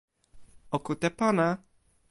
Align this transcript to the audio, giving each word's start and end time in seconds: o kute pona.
o 0.77 0.79
kute 0.89 1.09
pona. 1.19 1.47